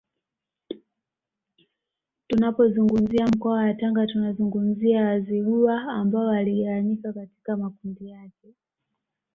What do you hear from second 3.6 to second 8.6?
Tanga tunazungumzia Wazigua ambao waligawanyika katika makundi yake